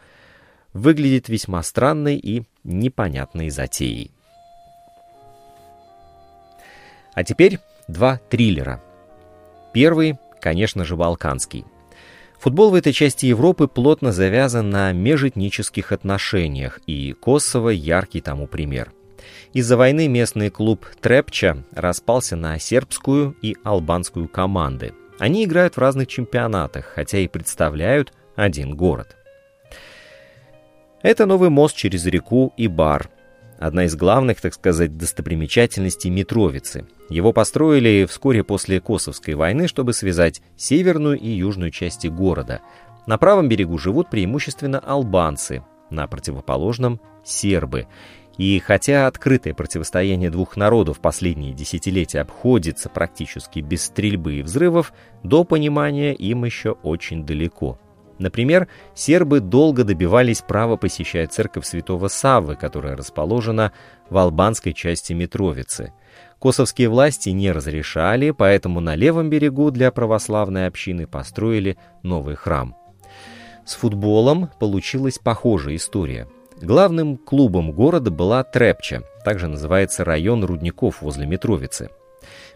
выглядит 0.73 1.29
весьма 1.29 1.63
странной 1.63 2.17
и 2.17 2.45
непонятной 2.65 3.51
затеей. 3.51 4.11
А 7.15 7.25
теперь 7.25 7.59
два 7.89 8.21
триллера– 8.29 8.83
Первый, 9.77 10.17
конечно 10.41 10.87
же, 10.87 10.97
балканский. 10.97 11.67
Футбол 12.39 12.71
в 12.71 12.75
этой 12.77 12.95
части 12.95 13.27
Европы 13.27 13.69
плотно 13.69 14.11
завязан 14.11 14.71
на 14.71 14.91
межэтнических 14.93 15.93
отношениях, 15.93 16.81
и 16.87 17.13
Косово– 17.13 17.69
яркий 17.71 18.23
тому 18.23 18.47
пример. 18.47 18.91
Из-за 19.53 19.77
войны 19.77 20.09
местный 20.09 20.49
клуб 20.49 20.87
Трепча 21.03 21.63
распался 21.73 22.37
на 22.37 22.59
сербскую 22.59 23.37
и 23.43 23.55
албанскую 23.65 24.29
команды. 24.29 24.95
Они 25.19 25.45
играют 25.45 25.75
в 25.75 25.79
разных 25.79 26.09
чемпионатах, 26.09 26.87
хотя 26.87 27.19
и 27.19 27.29
представляют 27.29 28.15
один 28.35 28.77
город. 28.77 29.15
Это 31.03 31.27
новый 31.27 31.51
мост 31.51 31.77
через 31.77 32.07
реку 32.07 32.55
Ибар, 32.57 33.11
одна 33.59 33.85
из 33.85 33.97
главных, 33.97 34.41
так 34.41 34.55
сказать, 34.55 34.97
достопримечательностей 34.97 36.11
Митровицы. 36.11 36.87
Его 37.09 37.33
построили 37.33 38.07
вскоре 38.07 38.45
после 38.45 38.81
Косовской 38.81 39.35
войны, 39.35 39.69
чтобы 39.69 39.93
связать 39.93 40.43
северную 40.57 41.19
и 41.19 41.29
южную 41.29 41.71
части 41.71 42.09
города. 42.09 42.61
На 43.07 43.19
правом 43.19 43.49
берегу 43.49 43.79
живут 43.79 44.11
преимущественно 44.11 44.79
албанцы, 44.79 45.65
на 45.91 46.07
противоположном– 46.07 47.01
сербы. 47.25 47.87
И 48.39 48.59
хотя 48.59 49.07
открытое 49.07 49.55
противостояние 49.55 50.31
двух 50.31 50.57
народов 50.57 51.01
последние 51.01 51.55
десятилетия 51.55 52.21
обходится 52.21 52.91
практически 52.91 53.61
без 53.61 53.85
стрельбы 53.85 54.35
и 54.35 54.43
взрывов, 54.43 54.93
до 55.23 55.45
понимания 55.45 56.15
им 56.15 56.45
еще 56.45 56.73
очень 56.73 57.25
далеко– 57.25 57.79
Например, 58.19 58.69
сербы 58.95 59.41
долго 59.41 59.85
добивались 59.85 60.41
права 60.41 60.77
посещать 60.77 61.33
церковь 61.33 61.67
святого 61.67 62.09
Саввы, 62.09 62.57
которая 62.57 62.97
расположена 62.97 63.73
в 64.09 64.17
албанской 64.17 64.73
части 64.73 65.13
Митровицы. 65.13 65.93
Косовские 66.41 66.89
власти 66.89 67.31
не 67.31 67.53
разрешали, 67.53 68.31
поэтому 68.31 68.81
на 68.81 68.95
левом 68.95 69.29
берегу 69.29 69.71
для 69.71 69.91
православной 69.91 70.67
общины 70.67 71.07
построили 71.07 71.77
новый 72.03 72.37
храм. 72.37 72.75
С 73.67 73.75
футболом 73.75 74.49
получилась 74.61 75.19
похожая 75.19 75.77
история. 75.77 76.29
Главным 76.61 77.19
клубом 77.19 77.73
города 77.73 78.11
была 78.11 78.43
Трепча, 78.45 79.03
также 79.25 79.49
называется 79.49 80.05
район 80.05 80.45
рудников 80.45 81.03
возле 81.03 81.27
Митровицы. 81.27 81.91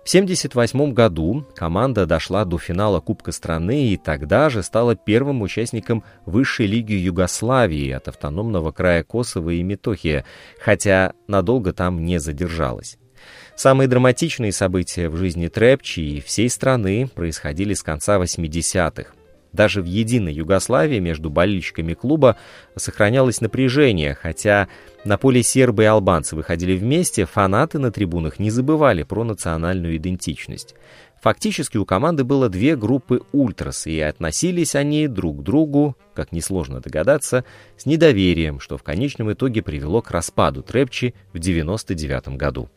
В 0.04 0.08
1978 0.08 0.94
году 0.94 1.46
команда 1.54 2.06
дошла 2.06 2.46
до 2.46 2.58
финала 2.58 3.00
Кубка 3.00 3.32
страны 3.32 3.88
и 3.88 3.96
тогда 3.98 4.48
же 4.48 4.62
стала 4.62 4.96
первым 4.96 5.42
участником 5.42 6.02
высшей 6.24 6.66
лиги 6.66 6.94
Югославии 6.94 7.90
от 7.90 8.08
автономного 8.08 8.72
края 8.72 9.04
Косово 9.04 9.50
и 9.50 9.62
Метохия, 9.62 10.24
хотя 10.58 11.12
надолго 11.28 11.74
там 11.74 12.04
не 12.04 12.18
задержалась. 12.18 12.96
Самые 13.54 13.88
драматичные 13.88 14.52
события 14.52 15.10
в 15.10 15.16
жизни 15.16 15.48
Трепчи 15.48 16.00
и 16.00 16.20
всей 16.22 16.48
страны 16.48 17.06
происходили 17.14 17.74
с 17.74 17.82
конца 17.82 18.18
80-х. 18.18 19.12
Даже 19.52 19.82
в 19.82 19.84
единой 19.84 20.32
Югославии 20.32 21.00
между 21.00 21.28
болельщиками 21.28 21.94
клуба 21.94 22.36
сохранялось 22.76 23.40
напряжение, 23.40 24.14
хотя 24.14 24.68
на 25.04 25.18
поле 25.18 25.42
сербы 25.42 25.82
и 25.82 25.86
албанцы 25.86 26.36
выходили 26.36 26.76
вместе, 26.76 27.26
фанаты 27.26 27.78
на 27.78 27.90
трибунах 27.90 28.38
не 28.38 28.50
забывали 28.50 29.02
про 29.02 29.24
национальную 29.24 29.96
идентичность. 29.96 30.74
Фактически 31.20 31.76
у 31.76 31.84
команды 31.84 32.24
было 32.24 32.48
две 32.48 32.76
группы 32.76 33.22
ультрас, 33.32 33.86
и 33.86 34.00
относились 34.00 34.74
они 34.74 35.06
друг 35.06 35.40
к 35.40 35.42
другу, 35.42 35.96
как 36.14 36.32
несложно 36.32 36.80
догадаться, 36.80 37.44
с 37.76 37.84
недоверием, 37.84 38.60
что 38.60 38.78
в 38.78 38.82
конечном 38.82 39.32
итоге 39.32 39.62
привело 39.62 40.00
к 40.00 40.10
распаду 40.10 40.62
Трепчи 40.62 41.14
в 41.32 41.38
99 41.38 42.36
году. 42.36 42.70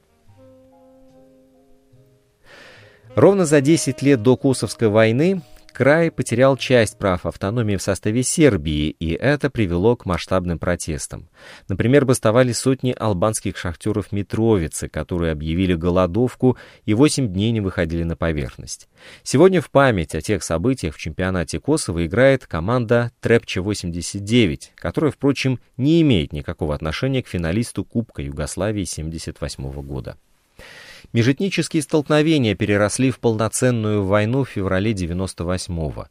Ровно 3.16 3.46
за 3.46 3.62
10 3.62 4.02
лет 4.02 4.24
до 4.24 4.36
Косовской 4.36 4.88
войны 4.88 5.42
Край 5.74 6.12
потерял 6.12 6.56
часть 6.56 7.00
прав 7.00 7.26
автономии 7.26 7.78
в 7.78 7.82
составе 7.82 8.22
Сербии, 8.22 8.90
и 8.92 9.14
это 9.14 9.50
привело 9.50 9.96
к 9.96 10.06
масштабным 10.06 10.60
протестам. 10.60 11.30
Например, 11.68 12.06
бастовали 12.06 12.52
сотни 12.52 12.96
албанских 12.96 13.58
шахтеров 13.58 14.12
Митровицы, 14.12 14.88
которые 14.88 15.32
объявили 15.32 15.74
голодовку 15.74 16.58
и 16.86 16.94
8 16.94 17.28
дней 17.34 17.52
не 17.52 17.60
выходили 17.60 18.04
на 18.04 18.16
поверхность. 18.16 18.88
Сегодня 19.24 19.62
в 19.62 19.72
память 19.72 20.14
о 20.14 20.22
тех 20.22 20.44
событиях 20.44 20.94
в 20.94 21.00
чемпионате 21.00 21.60
Косово 21.60 22.06
играет 22.06 22.46
команда 22.46 23.12
Трепче-89, 23.22 24.70
которая, 24.76 25.12
впрочем, 25.12 25.60
не 25.78 26.04
имеет 26.04 26.34
никакого 26.34 26.76
отношения 26.76 27.24
к 27.24 27.28
финалисту 27.28 27.84
Кубка 27.84 28.22
Югославии 28.22 28.84
1978 28.84 29.82
года. 29.82 30.18
Межэтнические 31.14 31.84
столкновения 31.84 32.56
переросли 32.56 33.12
в 33.12 33.20
полноценную 33.20 34.04
войну 34.04 34.44
в 34.44 34.50
феврале 34.50 34.94
98-го. 34.94 36.08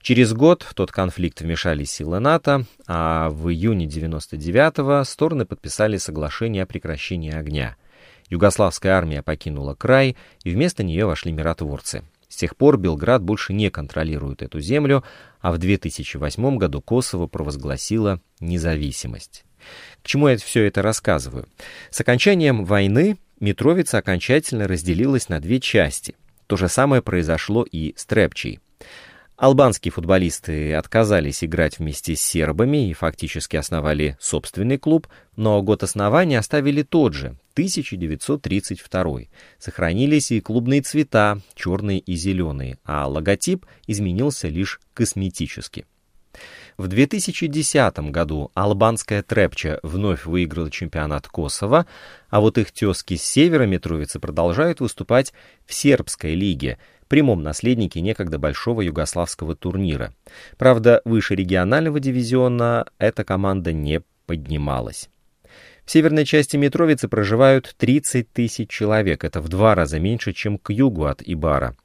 Через 0.00 0.32
год 0.32 0.62
в 0.62 0.74
тот 0.74 0.92
конфликт 0.92 1.40
вмешались 1.40 1.90
силы 1.90 2.20
НАТО, 2.20 2.64
а 2.86 3.30
в 3.30 3.50
июне 3.50 3.86
99-го 3.86 5.02
стороны 5.02 5.44
подписали 5.44 5.96
соглашение 5.96 6.62
о 6.62 6.66
прекращении 6.66 7.34
огня. 7.34 7.76
Югославская 8.30 8.94
армия 8.94 9.22
покинула 9.22 9.74
край, 9.74 10.16
и 10.44 10.50
вместо 10.50 10.84
нее 10.84 11.04
вошли 11.04 11.32
миротворцы. 11.32 12.04
С 12.28 12.36
тех 12.36 12.56
пор 12.56 12.78
Белград 12.78 13.22
больше 13.22 13.52
не 13.52 13.70
контролирует 13.70 14.42
эту 14.42 14.60
землю, 14.60 15.04
а 15.40 15.50
в 15.50 15.58
2008 15.58 16.56
году 16.58 16.80
Косово 16.80 17.26
провозгласило 17.26 18.20
независимость. 18.38 19.44
К 20.02 20.06
чему 20.06 20.28
я 20.28 20.36
все 20.36 20.64
это 20.64 20.82
рассказываю? 20.82 21.46
С 21.90 22.00
окончанием 22.00 22.64
войны 22.64 23.18
Митровица 23.40 23.98
окончательно 23.98 24.68
разделилась 24.68 25.28
на 25.28 25.40
две 25.40 25.60
части. 25.60 26.16
То 26.46 26.56
же 26.56 26.68
самое 26.68 27.02
произошло 27.02 27.64
и 27.64 27.94
с 27.96 28.04
Трепчей. 28.06 28.60
Албанские 29.36 29.90
футболисты 29.90 30.74
отказались 30.74 31.42
играть 31.42 31.80
вместе 31.80 32.14
с 32.14 32.20
сербами 32.20 32.88
и 32.88 32.92
фактически 32.92 33.56
основали 33.56 34.16
собственный 34.20 34.78
клуб, 34.78 35.08
но 35.34 35.60
год 35.60 35.82
основания 35.82 36.38
оставили 36.38 36.82
тот 36.82 37.14
же, 37.14 37.36
1932. 37.54 39.20
Сохранились 39.58 40.30
и 40.30 40.40
клубные 40.40 40.82
цвета, 40.82 41.40
черные 41.56 41.98
и 41.98 42.14
зеленые, 42.14 42.78
а 42.84 43.08
логотип 43.08 43.66
изменился 43.88 44.46
лишь 44.46 44.80
косметически. 44.92 45.84
В 46.76 46.88
2010 46.88 48.10
году 48.10 48.50
албанская 48.54 49.22
Трепча 49.22 49.78
вновь 49.84 50.26
выиграла 50.26 50.70
чемпионат 50.70 51.28
Косово, 51.28 51.86
а 52.30 52.40
вот 52.40 52.58
их 52.58 52.72
тезки 52.72 53.16
с 53.16 53.22
севера 53.22 53.64
Митровицы 53.64 54.18
продолжают 54.18 54.80
выступать 54.80 55.32
в 55.66 55.72
сербской 55.72 56.34
лиге, 56.34 56.78
прямом 57.06 57.44
наследнике 57.44 58.00
некогда 58.00 58.40
большого 58.40 58.80
югославского 58.80 59.54
турнира. 59.54 60.12
Правда, 60.58 61.00
выше 61.04 61.36
регионального 61.36 62.00
дивизиона 62.00 62.86
эта 62.98 63.22
команда 63.22 63.72
не 63.72 64.02
поднималась. 64.26 65.08
В 65.84 65.92
северной 65.92 66.24
части 66.24 66.56
Митровицы 66.56 67.06
проживают 67.06 67.74
30 67.78 68.32
тысяч 68.32 68.68
человек, 68.68 69.22
это 69.22 69.40
в 69.40 69.48
два 69.48 69.76
раза 69.76 70.00
меньше, 70.00 70.32
чем 70.32 70.58
к 70.58 70.72
югу 70.72 71.04
от 71.04 71.22
Ибара. 71.24 71.76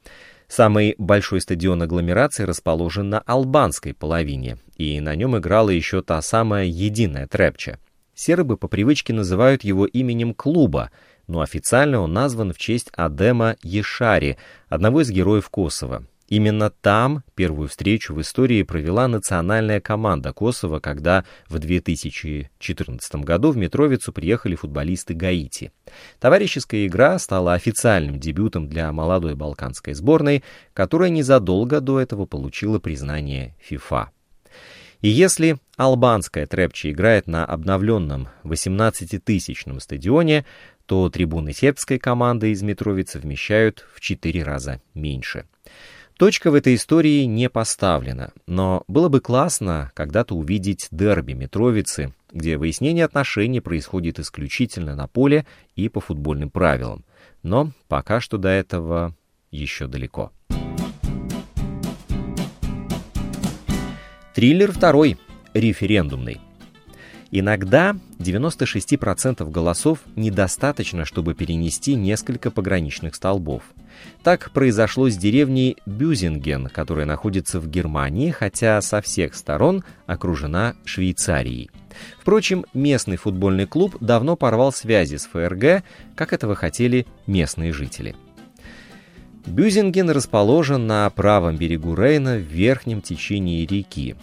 Самый 0.50 0.96
большой 0.98 1.40
стадион 1.40 1.80
агломерации 1.82 2.42
расположен 2.42 3.08
на 3.08 3.20
албанской 3.20 3.94
половине, 3.94 4.58
и 4.76 4.98
на 4.98 5.14
нем 5.14 5.38
играла 5.38 5.70
еще 5.70 6.02
та 6.02 6.20
самая 6.22 6.64
единая 6.64 7.28
Трепча. 7.28 7.78
Сербы 8.16 8.56
по 8.56 8.66
привычке 8.66 9.12
называют 9.12 9.62
его 9.62 9.86
именем 9.86 10.34
клуба, 10.34 10.90
но 11.28 11.40
официально 11.40 12.00
он 12.00 12.12
назван 12.12 12.52
в 12.52 12.58
честь 12.58 12.90
Адема 12.96 13.58
Ешари, 13.62 14.38
одного 14.68 15.02
из 15.02 15.10
героев 15.10 15.48
Косово. 15.50 16.04
Именно 16.30 16.70
там 16.70 17.24
первую 17.34 17.68
встречу 17.68 18.14
в 18.14 18.20
истории 18.20 18.62
провела 18.62 19.08
национальная 19.08 19.80
команда 19.80 20.32
Косово, 20.32 20.78
когда 20.78 21.24
в 21.48 21.58
2014 21.58 23.14
году 23.16 23.50
в 23.50 23.56
Митровицу 23.56 24.12
приехали 24.12 24.54
футболисты 24.54 25.12
Гаити. 25.12 25.72
Товарищеская 26.20 26.86
игра 26.86 27.18
стала 27.18 27.54
официальным 27.54 28.20
дебютом 28.20 28.68
для 28.68 28.92
молодой 28.92 29.34
балканской 29.34 29.92
сборной, 29.92 30.44
которая 30.72 31.10
незадолго 31.10 31.80
до 31.80 31.98
этого 31.98 32.26
получила 32.26 32.78
признание 32.78 33.56
ФИФА. 33.60 34.10
И 35.00 35.08
если 35.08 35.56
албанская 35.76 36.46
Трепчи 36.46 36.92
играет 36.92 37.26
на 37.26 37.44
обновленном 37.44 38.28
18-тысячном 38.44 39.80
стадионе, 39.80 40.44
то 40.86 41.08
трибуны 41.08 41.52
сербской 41.52 41.98
команды 41.98 42.52
из 42.52 42.62
Митровицы 42.62 43.18
вмещают 43.18 43.84
в 43.94 44.00
4 44.00 44.42
раза 44.44 44.80
меньше. 44.94 45.46
Точка 46.20 46.50
в 46.50 46.54
этой 46.54 46.74
истории 46.74 47.24
не 47.24 47.48
поставлена, 47.48 48.34
но 48.46 48.84
было 48.88 49.08
бы 49.08 49.20
классно 49.20 49.90
когда-то 49.94 50.34
увидеть 50.34 50.86
дерби 50.90 51.32
Митровицы, 51.32 52.12
где 52.30 52.58
выяснение 52.58 53.06
отношений 53.06 53.60
происходит 53.60 54.18
исключительно 54.18 54.94
на 54.94 55.06
поле 55.06 55.46
и 55.76 55.88
по 55.88 56.02
футбольным 56.02 56.50
правилам. 56.50 57.06
Но 57.42 57.70
пока 57.88 58.20
что 58.20 58.36
до 58.36 58.50
этого 58.50 59.16
еще 59.50 59.86
далеко. 59.86 60.30
Триллер 64.34 64.72
второй, 64.72 65.16
референдумный. 65.54 66.38
Иногда 67.32 67.96
96% 68.18 69.48
голосов 69.50 70.00
недостаточно, 70.16 71.04
чтобы 71.04 71.34
перенести 71.34 71.94
несколько 71.94 72.50
пограничных 72.50 73.14
столбов. 73.14 73.62
Так 74.24 74.50
произошло 74.50 75.08
с 75.08 75.16
деревней 75.16 75.76
Бюзинген, 75.86 76.66
которая 76.66 77.06
находится 77.06 77.60
в 77.60 77.68
Германии, 77.68 78.30
хотя 78.30 78.80
со 78.80 79.00
всех 79.00 79.34
сторон 79.34 79.84
окружена 80.06 80.74
Швейцарией. 80.84 81.70
Впрочем, 82.18 82.64
местный 82.74 83.16
футбольный 83.16 83.66
клуб 83.66 83.96
давно 84.00 84.34
порвал 84.36 84.72
связи 84.72 85.16
с 85.16 85.26
ФРГ, 85.26 85.84
как 86.16 86.32
этого 86.32 86.56
хотели 86.56 87.06
местные 87.26 87.72
жители. 87.72 88.16
Бюзинген 89.46 90.10
расположен 90.10 90.86
на 90.86 91.08
правом 91.10 91.56
берегу 91.56 91.94
Рейна 91.94 92.36
в 92.36 92.42
верхнем 92.42 93.00
течении 93.00 93.64
реки. 93.64 94.16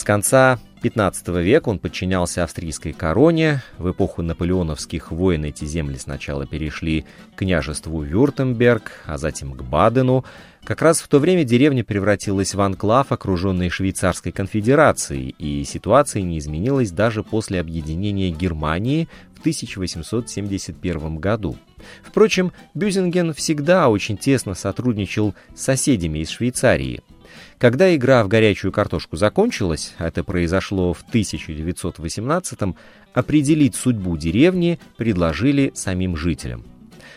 С 0.00 0.02
конца 0.02 0.58
XV 0.82 1.42
века 1.42 1.68
он 1.68 1.78
подчинялся 1.78 2.42
австрийской 2.42 2.94
короне. 2.94 3.62
В 3.76 3.90
эпоху 3.90 4.22
наполеоновских 4.22 5.12
войн 5.12 5.44
эти 5.44 5.66
земли 5.66 5.98
сначала 5.98 6.46
перешли 6.46 7.04
к 7.34 7.40
княжеству 7.40 8.00
Вюртемберг, 8.00 8.92
а 9.04 9.18
затем 9.18 9.52
к 9.52 9.62
Бадену. 9.62 10.24
Как 10.64 10.80
раз 10.80 11.02
в 11.02 11.08
то 11.08 11.18
время 11.18 11.44
деревня 11.44 11.84
превратилась 11.84 12.54
в 12.54 12.60
анклав, 12.62 13.12
окруженный 13.12 13.68
Швейцарской 13.68 14.32
конфедерацией, 14.32 15.34
и 15.38 15.64
ситуация 15.64 16.22
не 16.22 16.38
изменилась 16.38 16.92
даже 16.92 17.22
после 17.22 17.60
объединения 17.60 18.30
Германии 18.30 19.06
в 19.36 19.40
1871 19.40 21.18
году. 21.18 21.58
Впрочем, 22.02 22.52
Бюзинген 22.72 23.34
всегда 23.34 23.90
очень 23.90 24.16
тесно 24.16 24.54
сотрудничал 24.54 25.34
с 25.54 25.60
соседями 25.60 26.20
из 26.20 26.30
Швейцарии– 26.30 27.02
когда 27.58 27.94
игра 27.94 28.24
в 28.24 28.28
горячую 28.28 28.72
картошку 28.72 29.16
закончилась, 29.16 29.94
это 29.98 30.24
произошло 30.24 30.92
в 30.92 31.04
1918-м, 31.12 32.76
определить 33.12 33.74
судьбу 33.74 34.16
деревни 34.16 34.78
предложили 34.96 35.72
самим 35.74 36.16
жителям. 36.16 36.64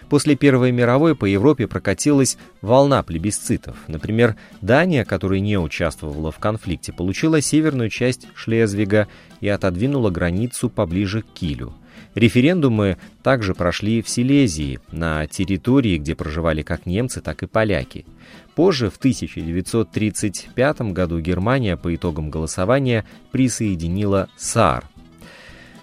После 0.09 0.35
Первой 0.35 0.71
мировой 0.71 1.15
по 1.15 1.25
Европе 1.25 1.67
прокатилась 1.67 2.37
волна 2.61 3.01
плебисцитов. 3.03 3.77
Например, 3.87 4.35
Дания, 4.61 5.05
которая 5.05 5.39
не 5.39 5.57
участвовала 5.57 6.31
в 6.31 6.39
конфликте, 6.39 6.93
получила 6.93 7.41
северную 7.41 7.89
часть 7.89 8.27
Шлезвига 8.35 9.07
и 9.41 9.47
отодвинула 9.47 10.09
границу 10.09 10.69
поближе 10.69 11.21
к 11.21 11.33
Килю. 11.33 11.73
Референдумы 12.15 12.97
также 13.23 13.55
прошли 13.55 14.01
в 14.01 14.09
Силезии, 14.09 14.79
на 14.91 15.25
территории, 15.25 15.97
где 15.97 16.15
проживали 16.15 16.61
как 16.61 16.85
немцы, 16.85 17.21
так 17.21 17.41
и 17.41 17.47
поляки. 17.47 18.05
Позже, 18.55 18.91
в 18.91 18.97
1935 18.97 20.81
году, 20.93 21.19
Германия 21.19 21.75
по 21.75 21.93
итогам 21.93 22.29
голосования 22.29 23.03
присоединила 23.31 24.29
САР. 24.37 24.85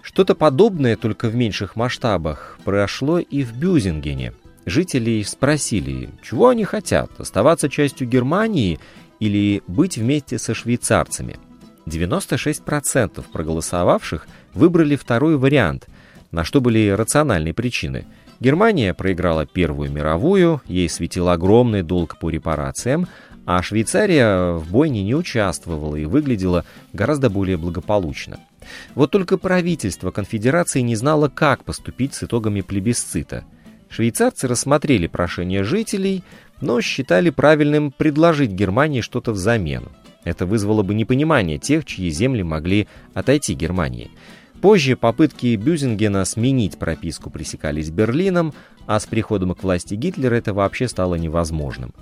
Что-то 0.03 0.35
подобное, 0.37 0.97
только 0.97 1.29
в 1.29 1.35
меньших 1.35 1.75
масштабах, 1.75 2.59
прошло 2.64 3.19
и 3.19 3.43
в 3.43 3.57
Бюзингене. 3.57 4.33
Жители 4.66 5.23
спросили, 5.23 6.11
чего 6.23 6.49
они 6.49 6.64
хотят, 6.64 7.11
оставаться 7.19 7.69
частью 7.69 8.09
Германии 8.09 8.79
или 9.19 9.62
быть 9.66 9.99
вместе 9.99 10.38
со 10.38 10.55
швейцарцами. 10.55 11.38
96% 11.87 13.25
проголосовавших 13.33 14.29
выбрали 14.55 14.95
второй 14.95 15.37
вариант– 15.37 15.88
на 16.31 16.45
что 16.45 16.61
были 16.61 16.88
рациональные 16.90 17.55
причины. 17.55 18.07
Германия 18.40 18.95
проиграла 18.95 19.47
Первую 19.47 19.90
мировую, 19.90 20.62
ей 20.66 20.88
светил 20.88 21.29
огромный 21.29 21.83
долг 21.83 22.19
по 22.19 22.31
репарациям, 22.31 23.07
а 23.45 23.62
Швейцария 23.62 24.53
в 24.53 24.71
бойне 24.71 25.03
не 25.03 25.14
участвовала 25.14 25.97
и 25.97 26.05
выглядела 26.05 26.64
гораздо 26.93 27.29
более 27.29 27.57
благополучно. 27.57 28.40
Вот 28.95 29.11
только 29.11 29.38
правительство 29.38 30.11
конфедерации 30.11 30.81
не 30.81 30.97
знало, 30.97 31.29
как 31.29 31.64
поступить 31.64 32.14
с 32.14 32.23
итогами 32.23 32.61
плебисцита. 32.61 33.45
Швейцарцы 33.88 34.47
рассмотрели 34.47 35.07
прошение 35.07 35.64
жителей, 35.64 36.23
но 36.61 36.81
считали 36.81 37.31
правильным 37.31 37.90
предложить 37.90 38.51
Германии 38.51 39.01
что-то 39.01 39.33
взамен. 39.33 39.88
Это 40.25 40.47
вызвало 40.47 40.83
бы 40.83 40.95
непонимание 40.95 41.59
тех, 41.59 41.85
чьи 41.87 42.11
земли 42.11 42.43
могли 42.43 42.87
отойти 43.14 43.55
Германии. 43.55 44.11
Позже 44.61 44.94
попытки 44.94 45.57
Бюзингена 45.57 46.25
сменить 46.25 46.79
прописку 46.79 47.31
пресекались 47.31 47.90
Берлином, 47.90 48.53
а 48.87 49.01
с 49.01 49.07
приходом 49.07 49.55
к 49.55 49.62
власти 49.62 49.94
Гитлера 49.94 50.35
это 50.35 50.53
вообще 50.53 50.87
стало 50.87 51.14
невозможным. 51.14 51.94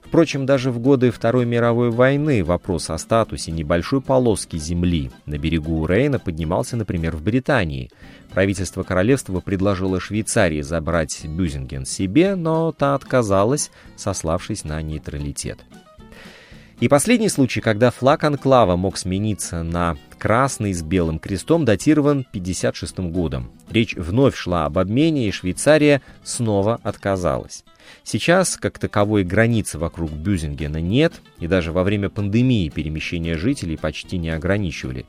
Впрочем, 0.00 0.46
даже 0.46 0.70
в 0.70 0.78
годы 0.78 1.10
Второй 1.10 1.44
мировой 1.44 1.90
войны 1.90 2.44
вопрос 2.44 2.88
о 2.90 2.98
статусе 2.98 3.50
небольшой 3.50 4.00
полоски 4.00 4.56
земли 4.58 5.10
на 5.26 5.38
берегу 5.38 5.84
Рейна 5.86 6.20
поднимался, 6.20 6.76
например, 6.76 7.16
в 7.16 7.22
Британии. 7.22 7.90
Правительство 8.32 8.84
королевства 8.84 9.40
предложило 9.40 9.98
Швейцарии 9.98 10.60
забрать 10.60 11.24
Бюзинген 11.24 11.84
себе, 11.84 12.36
но 12.36 12.70
та 12.70 12.94
отказалась, 12.94 13.72
сославшись 13.96 14.62
на 14.62 14.80
нейтралитет. 14.82 15.58
И 16.78 16.88
последний 16.88 17.28
случай, 17.28 17.60
когда 17.60 17.90
флаг 17.90 18.22
анклава 18.24 18.76
мог 18.76 18.98
смениться 18.98 19.62
на 19.62 19.96
красный 20.24 20.72
с 20.72 20.80
белым 20.80 21.18
крестом, 21.18 21.66
датирован 21.66 22.24
56 22.32 22.98
годом. 23.10 23.50
Речь 23.68 23.94
вновь 23.94 24.34
шла 24.34 24.64
об 24.64 24.78
обмене, 24.78 25.28
и 25.28 25.30
Швейцария 25.30 26.00
снова 26.22 26.80
отказалась. 26.82 27.62
Сейчас, 28.04 28.56
как 28.56 28.78
таковой 28.78 29.22
границы 29.24 29.78
вокруг 29.78 30.10
Бюзингена 30.12 30.80
нет, 30.80 31.20
и 31.40 31.46
даже 31.46 31.72
во 31.72 31.84
время 31.84 32.08
пандемии 32.08 32.70
перемещения 32.70 33.36
жителей 33.36 33.76
почти 33.76 34.16
не 34.16 34.30
ограничивали. 34.30 35.04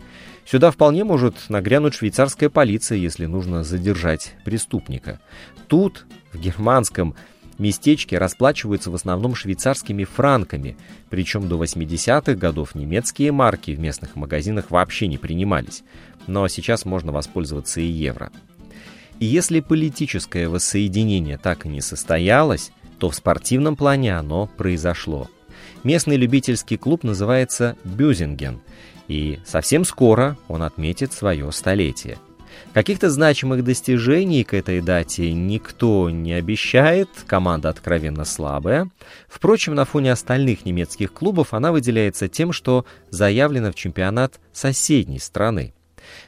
Сюда 0.45 0.69
вполне 0.69 1.06
может 1.06 1.36
нагрянуть 1.47 1.93
швейцарская 1.93 2.49
полиция, 2.49 2.97
если 2.97 3.25
нужно 3.25 3.63
задержать 3.63 4.36
преступника. 4.43 5.21
Тут, 5.69 6.06
в 6.34 6.39
германском 6.39 7.15
местечки 7.58 8.15
расплачиваются 8.15 8.91
в 8.91 8.96
основном 8.96 9.36
швейцарскими 9.36 10.04
франками, 10.04 10.78
причем 11.10 11.48
до 11.48 11.62
80-х 11.62 12.36
годов 12.36 12.76
немецкие 12.76 13.32
марки 13.32 13.72
в 13.72 13.80
местных 13.80 14.15
магазинах 14.15 14.72
вообще 14.72 15.08
не 15.08 15.18
принимались, 15.18 15.84
но 16.28 16.48
сейчас 16.48 16.86
можно 16.86 17.12
воспользоваться 17.12 17.82
и 17.82 17.86
евро. 17.86 18.32
И 19.20 19.26
если 19.26 19.62
политическое 19.62 20.50
воссоединение 20.50 21.38
так 21.38 21.65
и 21.65 21.70
не 21.70 21.82
состоялось, 21.82 22.72
то 23.00 23.10
в 23.10 23.15
спортивном 23.15 23.76
плане 23.76 24.18
оно 24.18 24.48
произошло. 24.48 25.30
Местный 25.84 26.18
любительский 26.18 26.78
клуб 26.78 27.04
называется 27.04 27.78
«Бюзинген», 27.84 28.62
и 29.08 29.39
совсем 29.46 29.86
скоро 29.86 30.38
он 30.48 30.63
отметит 30.63 31.13
свое 31.13 31.52
столетие. 31.52 32.18
Каких-то 32.74 33.10
значимых 33.10 33.63
достижений 33.63 34.44
к 34.44 34.54
этой 34.54 34.82
дате 34.82 35.32
никто 35.32 36.10
не 36.10 36.34
обещает, 36.34 37.10
команда 37.26 37.70
откровенно 37.70 38.26
слабая. 38.26 38.89
Впрочем, 39.28 39.76
на 39.76 39.86
фоне 39.86 40.12
остальных 40.12 40.65
немецких 40.65 41.13
клубов 41.13 41.54
она 41.54 41.72
выделяется 41.72 42.28
тем, 42.28 42.52
что 42.52 42.86
заявлена 43.10 43.72
в 43.72 43.76
чемпионат 43.76 44.39
соседней 44.52 45.20
страны. 45.20 45.74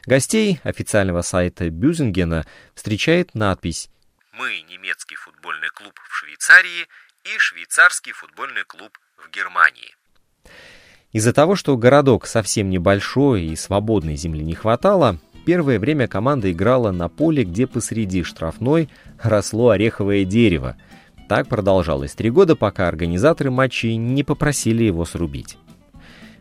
Гостей 0.06 0.60
официального 0.64 1.22
сайта 1.22 1.70
Бюзингена 1.70 2.46
встречает 2.74 3.34
надпись 3.34 3.90
«Мы 4.32 4.62
немецкий 4.68 5.16
футбольный 5.16 5.68
клуб 5.68 5.92
в 6.08 6.14
Швейцарии 6.14 6.86
и 7.24 7.38
швейцарский 7.38 8.12
футбольный 8.12 8.64
клуб 8.64 8.98
в 9.16 9.30
Германии». 9.30 9.94
Из-за 11.12 11.32
того, 11.32 11.56
что 11.56 11.76
городок 11.76 12.26
совсем 12.26 12.68
небольшой 12.68 13.44
и 13.44 13.56
свободной 13.56 14.16
земли 14.16 14.44
не 14.44 14.54
хватало, 14.54 15.18
первое 15.48 15.78
время 15.78 16.06
команда 16.08 16.52
играла 16.52 16.92
на 16.92 17.08
поле, 17.08 17.42
где 17.42 17.66
посреди 17.66 18.22
штрафной 18.22 18.90
росло 19.18 19.70
ореховое 19.70 20.26
дерево. 20.26 20.76
Так 21.26 21.48
продолжалось 21.48 22.12
три 22.12 22.28
года, 22.28 22.54
пока 22.54 22.86
организаторы 22.86 23.50
матчей 23.50 23.96
не 23.96 24.24
попросили 24.24 24.84
его 24.84 25.06
срубить. 25.06 25.56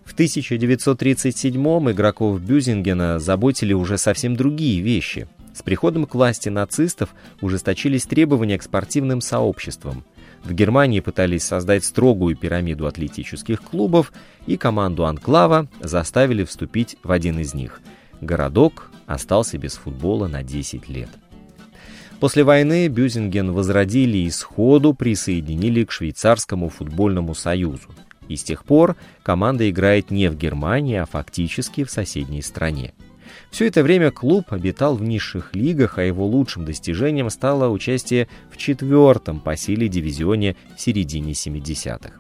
В 0.03 0.13
1937-м 0.13 1.89
игроков 1.89 2.41
Бюзингена 2.41 3.17
заботили 3.19 3.71
уже 3.71 3.97
совсем 3.97 4.35
другие 4.35 4.81
вещи. 4.81 5.29
С 5.53 5.61
приходом 5.61 6.05
к 6.05 6.13
власти 6.13 6.49
нацистов 6.49 7.15
ужесточились 7.39 8.05
требования 8.05 8.57
к 8.57 8.63
спортивным 8.63 9.21
сообществам. 9.21 10.03
В 10.43 10.51
Германии 10.51 10.99
пытались 10.99 11.45
создать 11.45 11.85
строгую 11.85 12.35
пирамиду 12.35 12.87
атлетических 12.87 13.61
клубов, 13.61 14.11
и 14.47 14.57
команду 14.57 15.05
Анклава 15.05 15.69
заставили 15.79 16.43
вступить 16.43 16.97
в 17.03 17.11
один 17.13 17.39
из 17.39 17.53
них. 17.53 17.79
Городок 18.19 18.91
остался 19.07 19.57
без 19.57 19.73
футбола 19.73 20.27
на 20.27 20.43
10 20.43 20.87
лет. 20.89 21.09
После 22.19 22.43
войны 22.43 22.87
Бюзинген 22.87 23.51
возродили 23.51 24.17
и 24.17 24.29
сходу 24.29 24.93
присоединили 24.93 25.83
к 25.83 25.91
Швейцарскому 25.91 26.69
футбольному 26.69 27.33
союзу. 27.33 27.89
И 28.27 28.35
с 28.35 28.43
тех 28.43 28.65
пор 28.65 28.95
команда 29.23 29.69
играет 29.69 30.11
не 30.11 30.29
в 30.29 30.35
Германии, 30.35 30.97
а 30.97 31.05
фактически 31.05 31.83
в 31.83 31.91
соседней 31.91 32.41
стране. 32.41 32.93
Все 33.51 33.67
это 33.67 33.83
время 33.83 34.11
клуб 34.11 34.45
обитал 34.49 34.95
в 34.95 35.03
низших 35.03 35.55
лигах, 35.55 35.97
а 35.97 36.03
его 36.03 36.25
лучшим 36.25 36.65
достижением 36.65 37.29
стало 37.29 37.69
участие 37.69 38.27
в 38.51 38.57
четвертом 38.57 39.39
по 39.39 39.55
силе 39.55 39.87
дивизионе 39.87 40.55
в 40.75 40.81
середине 40.81 41.31
70-х. 41.31 42.13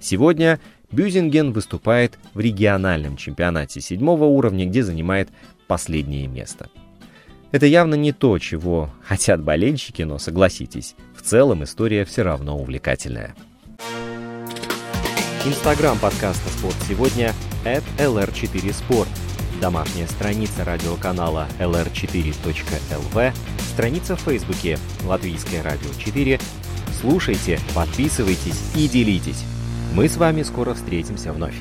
Сегодня 0.00 0.60
Бюзинген 0.92 1.52
выступает 1.52 2.18
в 2.34 2.40
региональном 2.40 3.16
чемпионате 3.16 3.80
седьмого 3.80 4.24
уровня, 4.24 4.66
где 4.66 4.82
занимает 4.82 5.30
последнее 5.66 6.26
место. 6.26 6.68
Это 7.52 7.66
явно 7.66 7.94
не 7.94 8.12
то, 8.12 8.38
чего 8.38 8.90
хотят 9.02 9.42
болельщики, 9.42 10.02
но 10.02 10.18
согласитесь, 10.18 10.94
в 11.14 11.22
целом 11.22 11.64
история 11.64 12.04
все 12.04 12.22
равно 12.22 12.58
увлекательная. 12.58 13.34
Инстаграм 15.44 15.96
подкаста 15.98 16.48
«Спорт 16.50 16.76
сегодня» 16.88 17.32
at 17.64 17.84
lr4sport. 17.98 19.08
Домашняя 19.60 20.06
страница 20.08 20.64
радиоканала 20.64 21.46
lr4.lv, 21.60 23.32
страница 23.72 24.16
в 24.16 24.20
Фейсбуке 24.20 24.78
«Латвийское 25.04 25.62
радио 25.62 25.88
4». 25.90 26.40
Слушайте, 27.00 27.60
подписывайтесь 27.74 28.72
и 28.74 28.88
делитесь. 28.88 29.44
Мы 29.94 30.08
с 30.08 30.16
вами 30.16 30.42
скоро 30.42 30.74
встретимся 30.74 31.32
вновь. 31.32 31.54